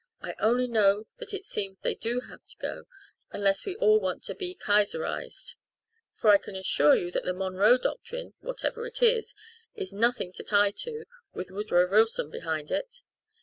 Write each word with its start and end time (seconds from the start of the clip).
I 0.19 0.33
only 0.39 0.65
know 0.67 1.05
that 1.19 1.31
it 1.31 1.45
seems 1.45 1.77
they 1.83 1.93
do 1.93 2.21
have 2.21 2.43
to 2.47 2.57
go, 2.57 2.85
unless 3.29 3.67
we 3.67 3.75
all 3.75 3.99
want 3.99 4.23
to 4.23 4.33
be 4.33 4.55
Kaiserised 4.55 5.53
for 6.15 6.31
I 6.31 6.39
can 6.39 6.55
assure 6.55 6.95
you 6.95 7.11
that 7.11 7.23
the 7.23 7.33
Monroe 7.35 7.77
doctrine, 7.77 8.33
whatever 8.39 8.87
it 8.87 9.03
is, 9.03 9.35
is 9.75 9.93
nothing 9.93 10.31
to 10.33 10.43
tie 10.43 10.71
to, 10.71 11.05
with 11.35 11.51
Woodrow 11.51 11.87
Wilson 11.87 12.31
behind 12.31 12.71
it. 12.71 13.03